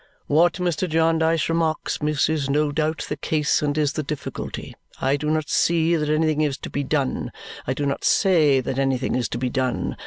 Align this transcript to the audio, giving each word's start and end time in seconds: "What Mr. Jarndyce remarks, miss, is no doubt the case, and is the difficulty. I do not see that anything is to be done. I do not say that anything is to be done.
"What 0.25 0.53
Mr. 0.53 0.89
Jarndyce 0.89 1.47
remarks, 1.47 2.01
miss, 2.01 2.27
is 2.27 2.49
no 2.49 2.71
doubt 2.71 3.05
the 3.07 3.15
case, 3.17 3.61
and 3.61 3.77
is 3.77 3.93
the 3.93 4.01
difficulty. 4.01 4.75
I 4.99 5.15
do 5.15 5.29
not 5.29 5.47
see 5.47 5.95
that 5.95 6.09
anything 6.09 6.41
is 6.41 6.57
to 6.65 6.71
be 6.71 6.83
done. 6.83 7.31
I 7.67 7.75
do 7.75 7.85
not 7.85 8.03
say 8.03 8.61
that 8.61 8.79
anything 8.79 9.13
is 9.13 9.29
to 9.29 9.37
be 9.37 9.51
done. 9.51 9.95